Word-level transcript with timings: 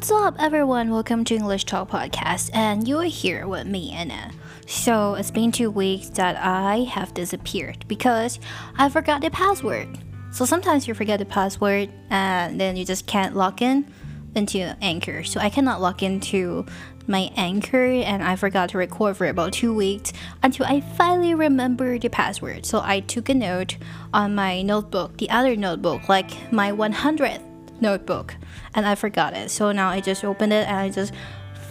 What's 0.00 0.12
up, 0.12 0.36
everyone? 0.38 0.90
Welcome 0.90 1.24
to 1.24 1.34
English 1.34 1.64
Talk 1.64 1.90
Podcast, 1.90 2.48
and 2.54 2.88
you're 2.88 3.02
here 3.02 3.46
with 3.46 3.66
me, 3.66 3.92
Anna. 3.92 4.30
So, 4.66 5.12
it's 5.12 5.30
been 5.30 5.52
two 5.52 5.70
weeks 5.70 6.08
that 6.16 6.36
I 6.36 6.84
have 6.84 7.12
disappeared 7.12 7.84
because 7.86 8.40
I 8.78 8.88
forgot 8.88 9.20
the 9.20 9.28
password. 9.28 9.98
So, 10.32 10.46
sometimes 10.46 10.88
you 10.88 10.94
forget 10.94 11.18
the 11.18 11.26
password 11.26 11.90
and 12.08 12.58
then 12.58 12.78
you 12.78 12.86
just 12.86 13.06
can't 13.06 13.36
log 13.36 13.60
in 13.60 13.92
into 14.34 14.74
Anchor. 14.80 15.22
So, 15.22 15.38
I 15.38 15.50
cannot 15.50 15.82
log 15.82 16.02
into 16.02 16.64
my 17.06 17.30
Anchor 17.36 17.84
and 17.84 18.22
I 18.24 18.36
forgot 18.36 18.70
to 18.70 18.78
record 18.78 19.18
for 19.18 19.26
about 19.26 19.52
two 19.52 19.74
weeks 19.74 20.14
until 20.42 20.64
I 20.64 20.80
finally 20.80 21.34
remembered 21.34 22.00
the 22.00 22.08
password. 22.08 22.64
So, 22.64 22.80
I 22.82 23.00
took 23.00 23.28
a 23.28 23.34
note 23.34 23.76
on 24.14 24.34
my 24.34 24.62
notebook, 24.62 25.18
the 25.18 25.28
other 25.28 25.56
notebook, 25.56 26.08
like 26.08 26.50
my 26.50 26.72
100th 26.72 27.49
notebook 27.80 28.36
and 28.74 28.86
I 28.86 28.94
forgot 28.94 29.34
it. 29.34 29.50
So 29.50 29.72
now 29.72 29.88
I 29.88 30.00
just 30.00 30.24
opened 30.24 30.52
it 30.52 30.66
and 30.68 30.76
I 30.76 30.90
just 30.90 31.12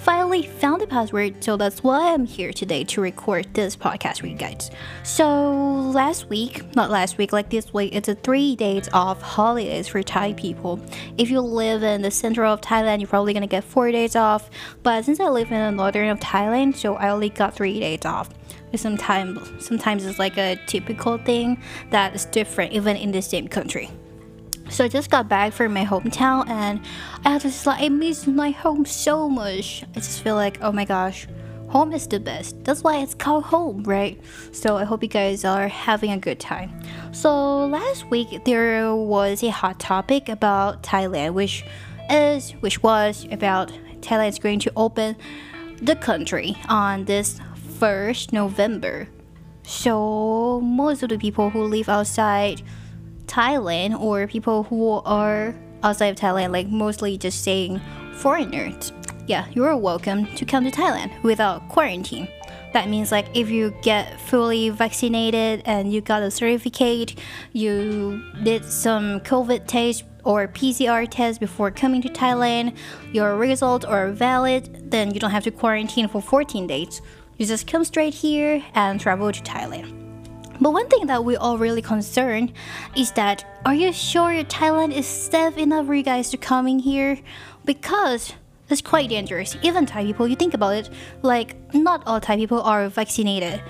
finally 0.09 0.43
found 0.43 0.81
the 0.81 0.87
password. 0.87 1.43
So 1.43 1.57
that's 1.57 1.83
why 1.83 2.13
I'm 2.13 2.25
here 2.25 2.51
today 2.51 2.83
to 2.85 3.01
record 3.01 3.53
this 3.53 3.75
podcast 3.75 4.21
for 4.21 4.27
you 4.27 4.35
guys. 4.35 4.71
So 5.03 5.91
last 5.91 6.29
week, 6.29 6.75
not 6.75 6.89
last 6.89 7.17
week, 7.17 7.33
like 7.33 7.49
this 7.49 7.73
week, 7.73 7.93
it's 7.93 8.07
a 8.07 8.15
three 8.15 8.55
days 8.55 8.89
off 8.93 9.21
holidays 9.21 9.87
for 9.87 10.01
Thai 10.01 10.33
people. 10.33 10.79
If 11.17 11.29
you 11.29 11.41
live 11.41 11.83
in 11.83 12.01
the 12.01 12.11
center 12.11 12.45
of 12.45 12.61
Thailand, 12.61 13.01
you're 13.01 13.07
probably 13.07 13.33
gonna 13.33 13.47
get 13.47 13.63
four 13.63 13.91
days 13.91 14.15
off. 14.15 14.49
But 14.83 15.05
since 15.05 15.19
I 15.19 15.27
live 15.27 15.51
in 15.51 15.59
the 15.59 15.71
northern 15.71 16.09
of 16.09 16.19
Thailand, 16.19 16.75
so 16.75 16.95
I 16.95 17.09
only 17.09 17.29
got 17.29 17.53
three 17.53 17.79
days 17.79 18.05
off. 18.05 18.29
Sometimes, 18.75 19.63
sometimes 19.63 20.05
it's 20.05 20.19
like 20.19 20.37
a 20.37 20.55
typical 20.65 21.17
thing 21.17 21.61
that 21.89 22.15
is 22.15 22.25
different 22.25 22.71
even 22.71 22.95
in 22.95 23.11
the 23.11 23.21
same 23.21 23.47
country. 23.47 23.91
So 24.69 24.85
I 24.85 24.87
just 24.87 25.09
got 25.09 25.27
back 25.27 25.51
from 25.53 25.73
my 25.73 25.83
hometown 25.83 26.47
and 26.47 26.79
I 27.25 27.39
just 27.39 27.65
like 27.65 27.81
I 27.81 27.89
miss 27.89 28.27
my 28.27 28.51
home 28.51 28.85
so 28.85 29.27
much. 29.27 29.83
I 29.95 29.99
just 29.99 30.21
feel 30.21 30.35
like 30.35 30.59
oh 30.61 30.71
my 30.71 30.85
gosh, 30.85 31.27
home 31.69 31.91
is 31.91 32.07
the 32.07 32.19
best. 32.19 32.63
That's 32.63 32.83
why 32.83 32.97
it's 32.97 33.15
called 33.15 33.45
home, 33.45 33.83
right? 33.83 34.19
So 34.51 34.77
I 34.77 34.83
hope 34.83 35.01
you 35.01 35.09
guys 35.09 35.43
are 35.43 35.67
having 35.67 36.11
a 36.11 36.17
good 36.17 36.39
time. 36.39 36.71
So 37.11 37.65
last 37.65 38.09
week 38.09 38.43
there 38.45 38.95
was 38.95 39.43
a 39.43 39.49
hot 39.49 39.79
topic 39.79 40.29
about 40.29 40.83
Thailand, 40.83 41.33
which 41.33 41.65
is 42.09 42.51
which 42.59 42.83
was 42.83 43.27
about 43.31 43.71
Thailand 44.01 44.29
is 44.29 44.39
going 44.39 44.59
to 44.59 44.71
open 44.75 45.15
the 45.81 45.95
country 45.95 46.57
on 46.69 47.05
this 47.05 47.39
first 47.79 48.33
November. 48.33 49.07
So 49.63 50.61
most 50.61 51.03
of 51.03 51.09
the 51.09 51.17
people 51.17 51.49
who 51.49 51.63
live 51.63 51.89
outside 51.89 52.61
Thailand 53.29 53.99
or 53.99 54.27
people 54.27 54.63
who 54.63 54.89
are 55.05 55.55
outside 55.83 56.07
of 56.07 56.15
Thailand, 56.17 56.51
like 56.51 56.67
mostly 56.67 57.17
just 57.17 57.43
saying 57.43 57.79
foreigners, 58.15 58.91
yeah, 59.27 59.45
you're 59.53 59.77
welcome 59.77 60.25
to 60.35 60.43
come 60.43 60.63
to 60.65 60.71
Thailand 60.71 61.11
without 61.23 61.69
quarantine. 61.69 62.27
That 62.73 62.89
means 62.89 63.11
like 63.11 63.27
if 63.33 63.49
you 63.49 63.73
get 63.81 64.19
fully 64.19 64.69
vaccinated 64.69 65.61
and 65.65 65.91
you 65.93 66.01
got 66.01 66.21
a 66.21 66.31
certificate, 66.31 67.15
you 67.53 68.23
did 68.43 68.65
some 68.65 69.19
COVID 69.21 69.67
test 69.67 70.03
or 70.23 70.47
PCR 70.47 71.07
test 71.09 71.39
before 71.39 71.71
coming 71.71 72.01
to 72.01 72.09
Thailand, 72.09 72.75
your 73.13 73.35
results 73.37 73.85
are 73.85 74.11
valid, 74.11 74.91
then 74.91 75.13
you 75.13 75.19
don't 75.19 75.31
have 75.31 75.43
to 75.43 75.51
quarantine 75.51 76.07
for 76.07 76.21
14 76.21 76.67
days. 76.67 77.01
You 77.37 77.45
just 77.45 77.67
come 77.67 77.85
straight 77.85 78.13
here 78.13 78.63
and 78.73 78.99
travel 78.99 79.31
to 79.31 79.41
Thailand. 79.41 79.98
But 80.61 80.73
one 80.73 80.87
thing 80.89 81.07
that 81.07 81.23
we're 81.23 81.39
all 81.39 81.57
really 81.57 81.81
concerned 81.81 82.51
is 82.95 83.11
that 83.13 83.45
are 83.65 83.73
you 83.73 83.93
sure 83.93 84.33
your 84.33 84.43
Thailand 84.43 84.93
is 84.93 85.05
safe 85.05 85.57
enough 85.57 85.85
for 85.85 85.95
you 85.95 86.03
guys 86.03 86.29
to 86.31 86.37
come 86.37 86.67
in 86.67 86.79
here? 86.79 87.17
Because 87.63 88.33
it's 88.69 88.81
quite 88.81 89.09
dangerous. 89.09 89.55
Even 89.61 89.85
Thai 89.85 90.05
people, 90.05 90.27
you 90.27 90.35
think 90.35 90.53
about 90.53 90.75
it, 90.75 90.89
like 91.21 91.55
not 91.73 92.03
all 92.05 92.19
Thai 92.19 92.35
people 92.35 92.61
are 92.61 92.89
vaccinated. 92.89 93.61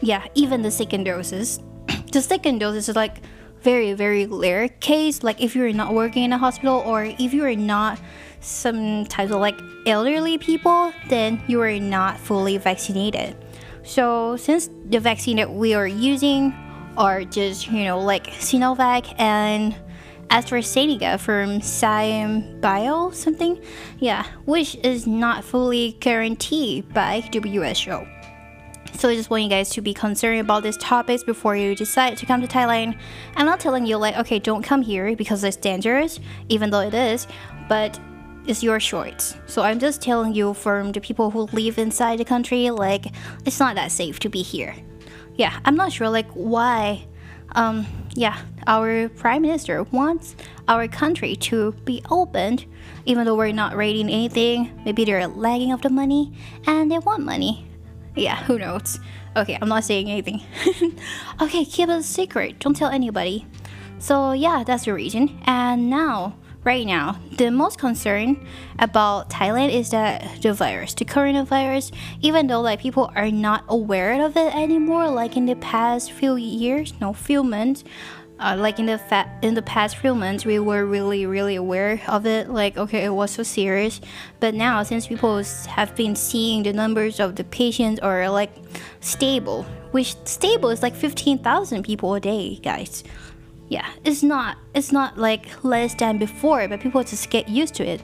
Yeah, 0.00 0.26
even 0.34 0.62
the 0.62 0.70
second 0.70 1.04
doses. 1.04 1.58
the 2.12 2.22
second 2.22 2.58
dose 2.58 2.88
is 2.88 2.94
like 2.94 3.18
very 3.60 3.92
very 3.92 4.26
rare 4.26 4.68
case. 4.68 5.22
Like 5.22 5.40
if 5.40 5.56
you're 5.56 5.72
not 5.72 5.92
working 5.92 6.22
in 6.24 6.32
a 6.32 6.38
hospital 6.38 6.82
or 6.86 7.04
if 7.04 7.34
you're 7.34 7.56
not 7.56 7.98
some 8.40 9.06
types 9.06 9.32
of 9.32 9.40
like 9.40 9.58
elderly 9.86 10.38
people, 10.38 10.92
then 11.08 11.42
you 11.48 11.60
are 11.62 11.78
not 11.78 12.18
fully 12.18 12.58
vaccinated. 12.58 13.36
So 13.84 14.36
since 14.36 14.70
the 14.86 15.00
vaccine 15.00 15.36
that 15.36 15.52
we 15.52 15.74
are 15.74 15.86
using 15.86 16.54
are 16.96 17.24
just 17.24 17.68
you 17.68 17.84
know 17.84 17.98
like 17.98 18.26
Sinovac 18.26 19.14
and 19.18 19.74
AstraZeneca 20.30 21.20
from 21.20 21.60
Siam 21.60 22.60
Bio 22.60 23.10
something, 23.10 23.60
yeah, 23.98 24.26
which 24.44 24.76
is 24.76 25.06
not 25.06 25.44
fully 25.44 25.96
guaranteed 26.00 26.92
by 26.94 27.20
WHO. 27.32 28.06
So 28.94 29.08
I 29.08 29.16
just 29.16 29.30
want 29.30 29.42
you 29.42 29.48
guys 29.48 29.70
to 29.70 29.80
be 29.80 29.92
concerned 29.94 30.40
about 30.40 30.62
these 30.62 30.76
topics 30.76 31.24
before 31.24 31.56
you 31.56 31.74
decide 31.74 32.16
to 32.18 32.26
come 32.26 32.40
to 32.40 32.46
Thailand. 32.46 32.96
I'm 33.36 33.46
not 33.46 33.58
telling 33.60 33.84
you 33.84 33.96
like 33.96 34.16
okay 34.16 34.38
don't 34.38 34.62
come 34.62 34.82
here 34.82 35.16
because 35.16 35.42
it's 35.44 35.56
dangerous, 35.56 36.20
even 36.48 36.70
though 36.70 36.80
it 36.80 36.94
is, 36.94 37.26
but 37.68 37.98
it's 38.46 38.62
your 38.62 38.78
choice. 38.78 39.36
So 39.46 39.62
I'm 39.62 39.78
just 39.78 40.02
telling 40.02 40.34
you 40.34 40.54
from 40.54 40.92
the 40.92 41.00
people 41.00 41.30
who 41.30 41.42
live 41.52 41.78
inside 41.78 42.18
the 42.18 42.24
country, 42.24 42.70
like 42.70 43.06
it's 43.44 43.60
not 43.60 43.76
that 43.76 43.92
safe 43.92 44.18
to 44.20 44.28
be 44.28 44.42
here. 44.42 44.74
Yeah, 45.36 45.58
I'm 45.64 45.76
not 45.76 45.92
sure 45.92 46.08
like 46.08 46.30
why 46.32 47.06
um 47.54 47.86
yeah, 48.14 48.38
our 48.66 49.08
prime 49.10 49.42
minister 49.42 49.82
wants 49.84 50.36
our 50.68 50.88
country 50.88 51.36
to 51.36 51.72
be 51.84 52.02
opened 52.10 52.66
even 53.04 53.24
though 53.24 53.34
we're 53.34 53.52
not 53.52 53.76
rating 53.76 54.08
anything. 54.08 54.70
Maybe 54.84 55.04
they're 55.04 55.26
lagging 55.26 55.72
of 55.72 55.82
the 55.82 55.90
money 55.90 56.32
and 56.66 56.90
they 56.90 56.98
want 56.98 57.22
money. 57.24 57.66
Yeah, 58.14 58.42
who 58.44 58.58
knows? 58.58 59.00
Okay, 59.36 59.56
I'm 59.60 59.68
not 59.68 59.84
saying 59.84 60.10
anything. 60.10 60.42
okay, 61.40 61.64
keep 61.64 61.88
it 61.88 61.92
a 61.92 62.02
secret. 62.02 62.58
Don't 62.58 62.76
tell 62.76 62.90
anybody. 62.90 63.46
So 63.98 64.32
yeah, 64.32 64.62
that's 64.66 64.84
the 64.84 64.92
reason. 64.92 65.40
And 65.44 65.88
now 65.88 66.36
right 66.64 66.86
now, 66.86 67.18
the 67.36 67.50
most 67.50 67.78
concern 67.78 68.46
about 68.78 69.30
Thailand 69.30 69.72
is 69.72 69.90
that 69.90 70.42
the 70.42 70.52
virus, 70.52 70.94
the 70.94 71.04
coronavirus, 71.04 71.92
even 72.20 72.46
though 72.46 72.60
like 72.60 72.80
people 72.80 73.10
are 73.14 73.30
not 73.30 73.64
aware 73.68 74.24
of 74.24 74.36
it 74.36 74.54
anymore, 74.54 75.10
like 75.10 75.36
in 75.36 75.46
the 75.46 75.56
past 75.56 76.12
few 76.12 76.36
years, 76.36 76.94
no, 77.00 77.12
few 77.12 77.42
months, 77.42 77.84
uh, 78.38 78.56
like 78.58 78.78
in 78.78 78.86
the 78.86 78.98
fa- 78.98 79.30
in 79.42 79.54
the 79.54 79.62
past 79.62 79.96
few 79.96 80.14
months, 80.14 80.44
we 80.44 80.58
were 80.58 80.84
really 80.84 81.26
really 81.26 81.54
aware 81.54 82.00
of 82.08 82.26
it. 82.26 82.48
Like 82.48 82.76
okay, 82.76 83.04
it 83.04 83.10
was 83.12 83.30
so 83.30 83.42
serious, 83.42 84.00
but 84.40 84.54
now 84.54 84.82
since 84.82 85.06
people 85.06 85.42
have 85.68 85.94
been 85.94 86.16
seeing 86.16 86.62
the 86.62 86.72
numbers 86.72 87.20
of 87.20 87.36
the 87.36 87.44
patients 87.44 88.00
are 88.00 88.28
like 88.30 88.52
stable, 89.00 89.64
which 89.92 90.16
stable 90.26 90.70
is 90.70 90.82
like 90.82 90.94
fifteen 90.94 91.38
thousand 91.38 91.84
people 91.84 92.14
a 92.14 92.20
day, 92.20 92.56
guys 92.56 93.04
yeah, 93.72 93.90
it's 94.04 94.22
not 94.22 94.58
it's 94.74 94.92
not 94.92 95.16
like 95.16 95.64
less 95.64 95.94
than 95.94 96.18
before, 96.18 96.68
but 96.68 96.80
people 96.80 97.02
just 97.02 97.30
get 97.30 97.48
used 97.48 97.74
to 97.76 97.88
it. 97.88 98.02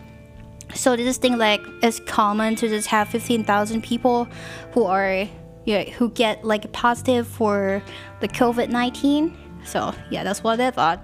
So 0.74 0.96
this 0.96 1.18
thing 1.18 1.36
like 1.36 1.60
it's 1.82 2.00
common 2.00 2.56
to 2.56 2.68
just 2.68 2.88
have 2.88 3.10
fifteen 3.10 3.44
thousand 3.44 3.82
people 3.82 4.28
who 4.72 4.84
are 4.84 5.28
yeah 5.66 5.84
who 5.90 6.08
get 6.08 6.42
like 6.42 6.72
positive 6.72 7.28
for 7.28 7.82
the 8.20 8.28
COVID 8.28 8.70
nineteen. 8.70 9.36
So 9.62 9.94
yeah, 10.08 10.24
that's 10.24 10.42
what 10.42 10.58
I 10.58 10.70
thought. 10.70 11.00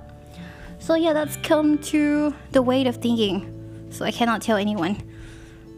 So 0.79 0.95
yeah, 0.95 1.13
that's 1.13 1.37
come 1.37 1.77
to 1.93 2.35
the 2.53 2.63
way 2.63 2.87
of 2.87 2.97
thinking. 2.97 3.37
So 3.91 4.07
I 4.07 4.13
cannot 4.13 4.41
tell 4.41 4.57
anyone 4.57 4.97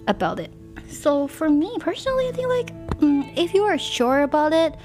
about 0.07 0.39
it. 0.39 0.53
So 0.89 1.27
for 1.27 1.51
me 1.51 1.77
personally, 1.81 2.29
I 2.29 2.33
think 2.33 2.49
like 2.49 2.91
mm, 3.01 3.37
if 3.37 3.53
you 3.53 3.65
are 3.65 3.79
sure 3.79 4.23
about 4.23 4.53
it, 4.53 4.77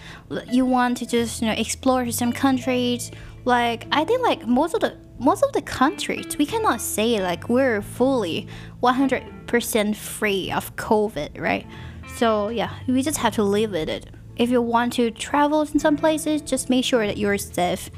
you 0.51 0.65
want 0.65 0.97
to 0.97 1.05
just 1.05 1.43
you 1.43 1.49
know 1.49 1.53
explore 1.53 2.09
some 2.09 2.33
countries 2.33 3.11
like 3.45 3.87
I 3.91 4.05
think 4.05 4.21
like 4.21 4.45
most 4.47 4.73
of 4.73 4.81
the 4.81 4.97
most 5.19 5.43
of 5.43 5.51
the 5.53 5.61
countries 5.61 6.37
we 6.37 6.45
cannot 6.45 6.81
say 6.81 7.21
like 7.21 7.49
we're 7.49 7.81
fully 7.81 8.47
100% 8.81 9.95
free 9.95 10.51
of 10.51 10.75
COVID, 10.75 11.39
right? 11.39 11.67
So 12.15 12.49
yeah, 12.49 12.73
we 12.87 13.01
just 13.03 13.17
have 13.17 13.35
to 13.35 13.43
live 13.43 13.71
with 13.71 13.89
it. 13.89 14.09
If 14.37 14.49
you 14.49 14.61
want 14.61 14.93
to 14.93 15.11
travel 15.11 15.61
in 15.61 15.79
some 15.79 15.97
places, 15.97 16.41
just 16.41 16.69
make 16.69 16.85
sure 16.85 17.05
that 17.05 17.17
you're 17.17 17.37
safe. 17.37 17.89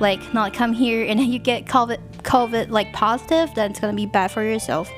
Like 0.00 0.32
not 0.32 0.54
come 0.54 0.72
here 0.72 1.04
and 1.04 1.20
you 1.32 1.38
get 1.38 1.66
COVID 1.66 1.98
COVID 2.22 2.70
like 2.70 2.92
positive, 2.92 3.54
then 3.54 3.70
it's 3.70 3.80
gonna 3.80 3.92
be 3.92 4.06
bad 4.06 4.30
for 4.30 4.42
yourself. 4.42 4.90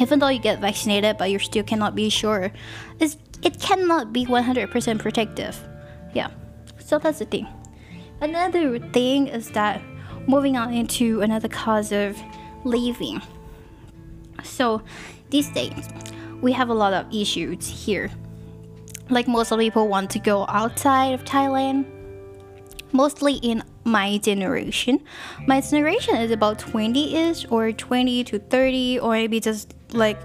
Even 0.00 0.18
though 0.18 0.28
you 0.28 0.40
get 0.40 0.60
vaccinated, 0.60 1.18
but 1.18 1.30
you 1.30 1.38
still 1.38 1.62
cannot 1.62 1.94
be 1.94 2.08
sure. 2.08 2.50
It's, 2.98 3.16
it 3.42 3.60
cannot 3.60 4.12
be 4.12 4.26
100% 4.26 4.98
protective. 4.98 5.56
Yeah, 6.14 6.30
so 6.80 6.98
that's 6.98 7.20
the 7.20 7.26
thing. 7.26 7.46
Another 8.24 8.78
thing 8.78 9.26
is 9.26 9.50
that 9.50 9.82
moving 10.26 10.56
on 10.56 10.72
into 10.72 11.20
another 11.20 11.46
cause 11.46 11.92
of 11.92 12.16
leaving. 12.64 13.20
So 14.42 14.80
these 15.28 15.50
days, 15.50 15.90
we 16.40 16.50
have 16.52 16.70
a 16.70 16.72
lot 16.72 16.94
of 16.94 17.04
issues 17.14 17.68
here. 17.68 18.10
Like 19.10 19.28
most 19.28 19.52
of 19.52 19.58
people 19.58 19.88
want 19.88 20.08
to 20.12 20.18
go 20.18 20.46
outside 20.48 21.12
of 21.12 21.24
Thailand, 21.26 21.84
mostly 22.92 23.34
in 23.34 23.62
my 23.84 24.16
generation. 24.16 25.04
My 25.46 25.60
generation 25.60 26.16
is 26.16 26.30
about 26.30 26.58
20 26.58 27.14
ish 27.14 27.44
or 27.50 27.72
20 27.72 28.24
to 28.24 28.38
30 28.38 29.00
or 29.00 29.12
maybe 29.12 29.38
just 29.38 29.74
like 29.92 30.18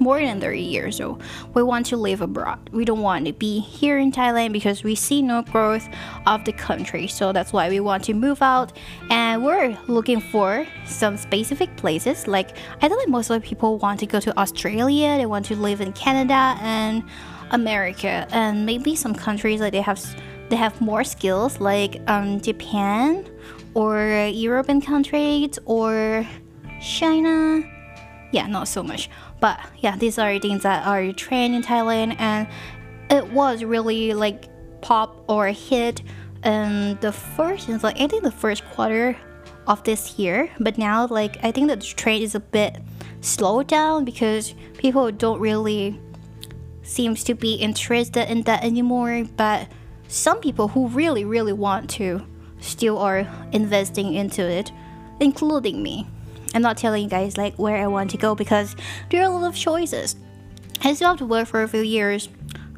more 0.00 0.18
than 0.20 0.40
30 0.40 0.60
years 0.60 1.00
old. 1.00 1.22
We 1.54 1.62
want 1.62 1.86
to 1.86 1.96
live 1.96 2.20
abroad. 2.20 2.70
We 2.72 2.84
don't 2.84 3.00
want 3.02 3.26
to 3.26 3.32
be 3.32 3.60
here 3.60 3.98
in 3.98 4.12
Thailand 4.12 4.52
because 4.52 4.82
we 4.82 4.94
see 4.94 5.22
no 5.22 5.42
growth 5.42 5.88
of 6.26 6.44
the 6.44 6.52
country. 6.52 7.06
So 7.06 7.32
that's 7.32 7.52
why 7.52 7.68
we 7.68 7.80
want 7.80 8.04
to 8.04 8.14
move 8.14 8.42
out 8.42 8.72
and 9.10 9.44
we're 9.44 9.76
looking 9.86 10.20
for 10.20 10.66
some 10.86 11.16
specific 11.16 11.76
places. 11.76 12.26
Like 12.26 12.56
I 12.82 12.88
think 12.88 13.08
most 13.08 13.30
of 13.30 13.40
the 13.40 13.46
people 13.46 13.78
want 13.78 14.00
to 14.00 14.06
go 14.06 14.20
to 14.20 14.38
Australia, 14.38 15.16
they 15.16 15.26
want 15.26 15.46
to 15.46 15.56
live 15.56 15.80
in 15.80 15.92
Canada 15.92 16.56
and 16.60 17.04
America 17.50 18.26
and 18.30 18.66
maybe 18.66 18.96
some 18.96 19.14
countries 19.14 19.60
like 19.60 19.72
they 19.72 19.80
have 19.80 20.02
they 20.48 20.56
have 20.56 20.78
more 20.80 21.04
skills 21.04 21.60
like 21.60 22.00
um, 22.06 22.40
Japan 22.40 23.26
or 23.74 24.28
European 24.32 24.80
countries 24.80 25.58
or 25.64 26.26
China 26.80 27.62
yeah, 28.34 28.48
not 28.48 28.66
so 28.66 28.82
much. 28.82 29.08
But 29.40 29.60
yeah, 29.78 29.96
these 29.96 30.18
are 30.18 30.38
things 30.40 30.64
that 30.64 30.86
are 30.86 31.12
trend 31.12 31.54
in 31.54 31.62
Thailand, 31.62 32.16
and 32.18 32.48
it 33.08 33.32
was 33.32 33.62
really 33.62 34.12
like 34.12 34.48
pop 34.80 35.24
or 35.28 35.46
hit 35.48 36.02
in 36.42 36.98
the 37.00 37.12
first, 37.12 37.68
like 37.68 38.00
I 38.00 38.08
think 38.08 38.24
the 38.24 38.32
first 38.32 38.64
quarter 38.70 39.16
of 39.68 39.84
this 39.84 40.18
year. 40.18 40.50
But 40.58 40.78
now, 40.78 41.06
like 41.06 41.38
I 41.44 41.52
think 41.52 41.68
the 41.68 41.76
trend 41.76 42.24
is 42.24 42.34
a 42.34 42.40
bit 42.40 42.82
slowed 43.20 43.68
down 43.68 44.04
because 44.04 44.54
people 44.78 45.10
don't 45.12 45.40
really 45.40 46.00
seems 46.82 47.24
to 47.24 47.34
be 47.34 47.54
interested 47.54 48.28
in 48.30 48.42
that 48.42 48.64
anymore. 48.64 49.24
But 49.36 49.68
some 50.08 50.40
people 50.40 50.68
who 50.68 50.88
really, 50.88 51.24
really 51.24 51.52
want 51.52 51.88
to 51.90 52.26
still 52.60 52.98
are 52.98 53.26
investing 53.52 54.14
into 54.14 54.42
it, 54.42 54.72
including 55.20 55.82
me. 55.82 56.08
I'm 56.54 56.62
not 56.62 56.78
telling 56.78 57.02
you 57.02 57.08
guys 57.08 57.36
like 57.36 57.56
where 57.56 57.76
I 57.76 57.86
want 57.88 58.10
to 58.12 58.16
go 58.16 58.34
because 58.34 58.76
there 59.10 59.22
are 59.22 59.30
a 59.30 59.34
lot 59.34 59.46
of 59.48 59.56
choices. 59.56 60.16
I 60.82 60.94
still 60.94 61.08
have 61.08 61.18
to 61.18 61.26
work 61.26 61.48
for 61.48 61.62
a 61.62 61.68
few 61.68 61.82
years 61.82 62.28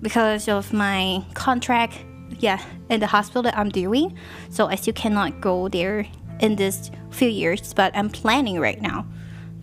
because 0.00 0.48
of 0.48 0.72
my 0.72 1.24
contract, 1.34 1.98
yeah, 2.38 2.62
in 2.88 3.00
the 3.00 3.06
hospital 3.06 3.42
that 3.42 3.56
I'm 3.56 3.68
doing. 3.68 4.16
So 4.50 4.66
I 4.66 4.76
still 4.76 4.94
cannot 4.94 5.40
go 5.40 5.68
there 5.68 6.06
in 6.40 6.56
this 6.56 6.90
few 7.10 7.28
years, 7.28 7.72
but 7.74 7.96
I'm 7.96 8.10
planning 8.10 8.60
right 8.60 8.80
now. 8.80 9.06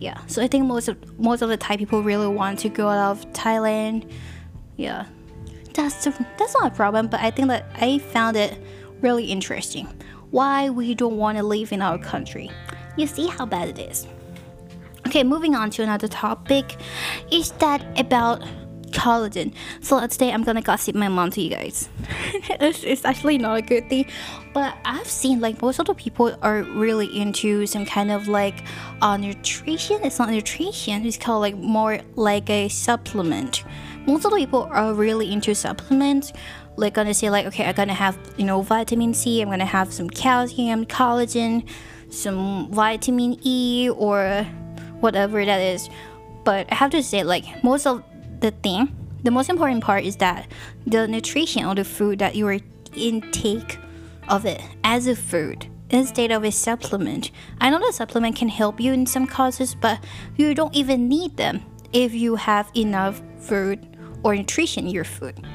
Yeah, 0.00 0.18
so 0.26 0.42
I 0.42 0.48
think 0.48 0.66
most 0.66 0.88
of 0.88 1.18
most 1.18 1.40
of 1.42 1.48
the 1.48 1.56
Thai 1.56 1.76
people 1.76 2.02
really 2.02 2.26
want 2.26 2.58
to 2.60 2.68
go 2.68 2.88
out 2.88 3.12
of 3.12 3.32
Thailand. 3.32 4.10
Yeah, 4.76 5.06
that's 5.72 6.04
that's 6.04 6.54
not 6.54 6.72
a 6.72 6.74
problem, 6.74 7.08
but 7.08 7.20
I 7.20 7.30
think 7.30 7.48
that 7.48 7.66
I 7.76 7.98
found 7.98 8.36
it 8.36 8.58
really 9.00 9.26
interesting. 9.26 9.86
Why 10.30 10.68
we 10.68 10.94
don't 10.94 11.16
want 11.16 11.38
to 11.38 11.44
live 11.44 11.72
in 11.72 11.80
our 11.80 11.96
country? 11.96 12.50
You 12.96 13.06
see 13.06 13.26
how 13.26 13.46
bad 13.46 13.68
it 13.68 13.78
is. 13.78 14.06
Okay, 15.06 15.22
moving 15.22 15.54
on 15.54 15.70
to 15.70 15.82
another 15.82 16.08
topic. 16.08 16.76
Is 17.30 17.52
that 17.52 17.84
about 17.98 18.42
collagen? 18.90 19.52
So 19.80 20.06
say 20.08 20.32
I'm 20.32 20.44
gonna 20.44 20.62
gossip 20.62 20.94
my 20.94 21.08
mom 21.08 21.30
to 21.32 21.42
you 21.42 21.50
guys. 21.50 21.88
it's, 22.60 22.82
it's 22.82 23.04
actually 23.04 23.38
not 23.38 23.58
a 23.58 23.62
good 23.62 23.88
thing, 23.88 24.06
but 24.54 24.74
I've 24.84 25.06
seen 25.06 25.40
like 25.40 25.60
most 25.60 25.78
of 25.78 25.86
the 25.86 25.94
people 25.94 26.34
are 26.42 26.62
really 26.62 27.06
into 27.20 27.66
some 27.66 27.84
kind 27.84 28.10
of 28.10 28.28
like 28.28 28.64
uh, 29.02 29.16
nutrition. 29.16 30.00
It's 30.02 30.18
not 30.18 30.30
nutrition. 30.30 31.04
It's 31.04 31.18
called 31.18 31.42
like 31.42 31.56
more 31.56 32.00
like 32.16 32.48
a 32.48 32.68
supplement. 32.68 33.64
Most 34.06 34.24
of 34.24 34.32
the 34.32 34.38
people 34.38 34.68
are 34.70 34.94
really 34.94 35.32
into 35.32 35.54
supplements 35.54 36.32
like 36.76 36.94
gonna 36.94 37.14
say 37.14 37.30
like 37.30 37.46
okay 37.46 37.64
i'm 37.64 37.74
gonna 37.74 37.94
have 37.94 38.18
you 38.36 38.44
know 38.44 38.60
vitamin 38.60 39.14
c 39.14 39.40
i'm 39.40 39.48
gonna 39.48 39.64
have 39.64 39.92
some 39.92 40.10
calcium 40.10 40.84
collagen 40.84 41.64
some 42.14 42.70
vitamin 42.72 43.38
E 43.42 43.90
or 43.90 44.46
whatever 45.00 45.44
that 45.44 45.60
is. 45.60 45.88
But 46.44 46.70
I 46.70 46.74
have 46.74 46.90
to 46.90 47.02
say, 47.02 47.22
like, 47.22 47.64
most 47.64 47.86
of 47.86 48.02
the 48.40 48.50
thing, 48.50 48.94
the 49.22 49.30
most 49.30 49.48
important 49.48 49.82
part 49.82 50.04
is 50.04 50.16
that 50.16 50.48
the 50.86 51.08
nutrition 51.08 51.64
of 51.64 51.76
the 51.76 51.84
food 51.84 52.18
that 52.18 52.34
you 52.34 52.46
are 52.46 52.58
intake 52.94 53.78
of 54.28 54.46
it 54.46 54.62
as 54.84 55.06
a 55.06 55.16
food 55.16 55.66
instead 55.90 56.30
of 56.30 56.44
a 56.44 56.50
supplement. 56.50 57.30
I 57.60 57.70
know 57.70 57.78
the 57.78 57.92
supplement 57.92 58.36
can 58.36 58.48
help 58.48 58.80
you 58.80 58.92
in 58.92 59.06
some 59.06 59.26
causes, 59.26 59.74
but 59.74 60.02
you 60.36 60.54
don't 60.54 60.74
even 60.74 61.08
need 61.08 61.36
them 61.36 61.64
if 61.92 62.12
you 62.12 62.36
have 62.36 62.70
enough 62.74 63.22
food 63.38 63.96
or 64.22 64.34
nutrition 64.34 64.86
in 64.86 64.90
your 64.92 65.04
food. 65.04 65.46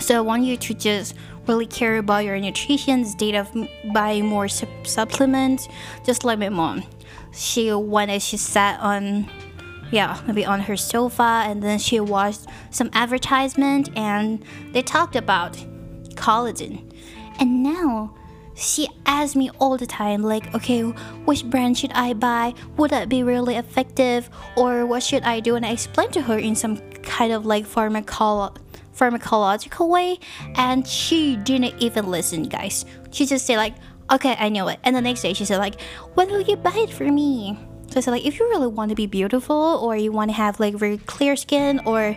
So 0.00 0.18
I 0.18 0.20
want 0.20 0.42
you 0.44 0.56
to 0.56 0.74
just 0.74 1.14
really 1.46 1.66
care 1.66 1.98
about 1.98 2.24
your 2.24 2.38
nutrition 2.38 3.00
instead 3.00 3.34
of 3.34 3.50
buying 3.92 4.26
more 4.26 4.48
su- 4.48 4.66
supplements. 4.82 5.68
Just 6.04 6.24
like 6.24 6.38
my 6.38 6.48
mom, 6.48 6.82
she 7.32 7.72
wanted 7.72 8.22
she 8.22 8.36
sat 8.36 8.80
on, 8.80 9.30
yeah, 9.90 10.20
maybe 10.26 10.44
on 10.44 10.60
her 10.60 10.76
sofa, 10.76 11.44
and 11.46 11.62
then 11.62 11.78
she 11.78 12.00
watched 12.00 12.46
some 12.70 12.90
advertisement, 12.92 13.90
and 13.96 14.44
they 14.72 14.82
talked 14.82 15.16
about 15.16 15.54
collagen, 16.14 16.92
and 17.38 17.62
now 17.62 18.14
she 18.56 18.88
asks 19.04 19.34
me 19.34 19.50
all 19.58 19.76
the 19.76 19.86
time 19.86 20.22
like 20.22 20.54
okay 20.54 20.82
which 21.24 21.44
brand 21.44 21.76
should 21.76 21.90
i 21.92 22.12
buy? 22.12 22.54
Would 22.76 22.92
that 22.92 23.08
be 23.08 23.24
really 23.24 23.56
effective? 23.56 24.30
Or 24.56 24.86
what 24.86 25.02
should 25.02 25.24
i 25.24 25.40
do? 25.40 25.56
And 25.56 25.66
i 25.66 25.72
explain 25.72 26.10
to 26.12 26.22
her 26.22 26.38
in 26.38 26.54
some 26.54 26.78
kind 27.02 27.32
of 27.32 27.44
like 27.44 27.66
pharmacology 27.66 28.63
pharmacological 28.96 29.88
way 29.88 30.18
and 30.54 30.86
she 30.86 31.36
didn't 31.36 31.74
even 31.78 32.06
listen 32.06 32.44
guys. 32.44 32.84
She 33.10 33.26
just 33.26 33.46
said 33.46 33.56
like 33.56 33.74
okay 34.10 34.36
i 34.38 34.48
know 34.48 34.68
it. 34.68 34.78
And 34.84 34.94
the 34.94 35.00
next 35.00 35.22
day 35.22 35.32
she 35.32 35.44
said 35.44 35.58
like 35.58 35.80
when 36.14 36.28
will 36.28 36.40
you 36.40 36.56
buy 36.56 36.76
it 36.76 36.90
for 36.90 37.04
me? 37.04 37.58
So 37.90 37.98
i 37.98 38.00
said 38.00 38.10
like 38.12 38.26
if 38.26 38.38
you 38.38 38.48
really 38.48 38.66
want 38.66 38.90
to 38.90 38.94
be 38.94 39.06
beautiful 39.06 39.56
or 39.82 39.96
you 39.96 40.12
want 40.12 40.30
to 40.30 40.36
have 40.36 40.60
like 40.60 40.74
very 40.74 40.98
clear 40.98 41.36
skin 41.36 41.80
or 41.86 42.16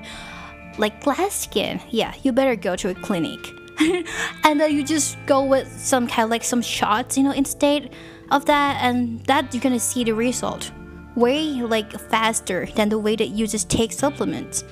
like 0.77 1.03
glass 1.03 1.33
skin 1.33 1.81
yeah 1.89 2.13
you 2.21 2.31
better 2.31 2.55
go 2.55 2.75
to 2.75 2.89
a 2.89 2.95
clinic. 2.95 3.39
And 4.43 4.59
then 4.59 4.75
you 4.75 4.83
just 4.83 5.17
go 5.27 5.43
with 5.43 5.67
some 5.79 6.07
kind 6.07 6.23
of 6.23 6.29
like 6.29 6.43
some 6.43 6.61
shots 6.61 7.17
you 7.17 7.23
know 7.23 7.31
instead 7.31 7.93
of 8.31 8.45
that 8.45 8.79
and 8.81 9.23
that 9.25 9.53
you're 9.53 9.61
gonna 9.61 9.79
see 9.79 10.03
the 10.03 10.13
result 10.13 10.71
way 11.15 11.61
like 11.61 11.91
faster 12.09 12.67
than 12.75 12.89
the 12.89 12.99
way 12.99 13.15
that 13.15 13.29
you 13.29 13.47
just 13.47 13.69
take 13.69 13.91
supplements. 13.91 14.63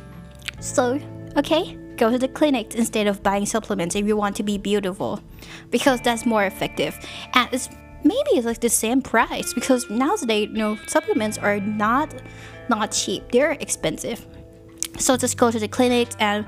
So 0.60 1.00
okay 1.38 1.78
go 1.98 2.12
to 2.12 2.18
the 2.18 2.28
clinic 2.28 2.76
instead 2.76 3.08
of 3.08 3.24
buying 3.24 3.46
supplements 3.46 3.96
if 3.96 4.06
you 4.06 4.16
want 4.16 4.36
to 4.36 4.44
be 4.44 4.58
beautiful 4.58 5.22
because 5.72 6.02
that's 6.02 6.26
more 6.26 6.44
effective. 6.46 6.98
And 7.34 7.50
it's 7.52 7.70
maybe 8.04 8.32
it's 8.34 8.46
like 8.46 8.62
the 8.62 8.70
same 8.70 9.02
price 9.02 9.54
because 9.54 9.90
nowadays 9.90 10.50
you 10.52 10.58
know 10.58 10.78
supplements 10.88 11.38
are 11.38 11.60
not 11.60 12.14
not 12.70 12.92
cheap. 12.92 13.32
They're 13.32 13.52
expensive. 13.52 14.26
So 14.98 15.18
just 15.18 15.38
go 15.38 15.52
to 15.52 15.60
the 15.60 15.68
clinic 15.68 16.10
and 16.20 16.46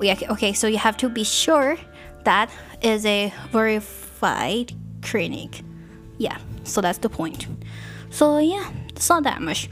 yeah 0.00 0.18
okay 0.30 0.52
so 0.52 0.66
you 0.66 0.78
have 0.78 0.96
to 0.98 1.08
be 1.08 1.24
sure 1.24 1.76
that 2.24 2.50
is 2.82 3.04
a 3.06 3.32
verified 3.50 4.72
clinic. 5.02 5.62
Yeah 6.18 6.38
so 6.64 6.80
that's 6.80 6.98
the 6.98 7.08
point. 7.08 7.46
So 8.10 8.38
yeah 8.38 8.70
it's 8.88 9.08
not 9.08 9.22
that 9.24 9.42
much 9.42 9.68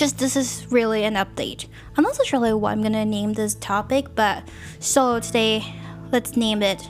just 0.00 0.16
this 0.16 0.34
is 0.34 0.66
really 0.70 1.04
an 1.04 1.14
update. 1.14 1.66
I'm 1.94 2.02
not 2.02 2.16
so 2.16 2.24
sure 2.24 2.56
what 2.56 2.72
I'm 2.72 2.82
gonna 2.82 3.04
name 3.04 3.34
this 3.34 3.54
topic, 3.56 4.06
but 4.14 4.48
so 4.78 5.20
today 5.20 5.62
let's 6.10 6.38
name 6.38 6.62
it 6.62 6.88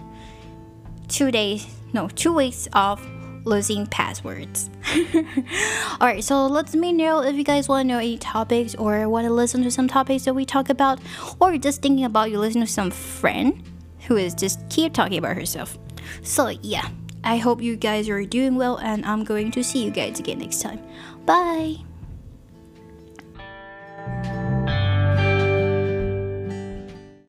two 1.09 1.33
days 1.33 1.67
no 1.93 2.07
two 2.07 2.33
weeks 2.33 2.69
of 2.73 3.05
losing 3.45 3.85
passwords. 3.89 4.71
Alright, 6.01 6.23
so 6.23 6.47
let 6.47 6.73
me 6.73 6.93
know 6.93 7.25
if 7.25 7.35
you 7.35 7.43
guys 7.43 7.69
want 7.69 7.89
to 7.89 7.89
know 7.89 7.99
any 7.99 8.17
topics 8.17 8.77
or 8.77 9.09
want 9.09 9.27
to 9.27 9.33
listen 9.33 9.65
to 9.65 9.73
some 9.73 9.89
topics 9.89 10.25
that 10.27 10.35
we 10.35 10.45
talk 10.45 10.69
about, 10.69 11.01
or 11.41 11.59
just 11.59 11.83
thinking 11.83 12.05
about 12.05 12.31
you 12.31 12.39
listen 12.39 12.61
to 12.61 12.67
some 12.69 12.93
friend 12.93 13.61
who 14.07 14.17
is 14.17 14.35
just 14.35 14.61
keep 14.69 14.93
talking 14.93 15.19
about 15.19 15.35
herself. 15.35 15.77
So 16.23 16.49
yeah, 16.63 16.89
I 17.25 17.39
hope 17.39 17.61
you 17.61 17.75
guys 17.75 18.09
are 18.09 18.25
doing 18.25 18.55
well 18.55 18.77
and 18.77 19.05
I'm 19.05 19.25
going 19.25 19.51
to 19.51 19.65
see 19.65 19.83
you 19.83 19.91
guys 19.91 20.21
again 20.21 20.39
next 20.39 20.61
time. 20.61 20.81
Bye! 21.25 21.90